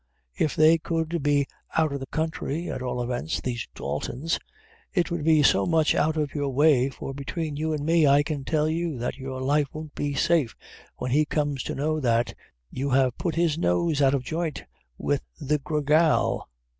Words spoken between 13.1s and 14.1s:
put his nose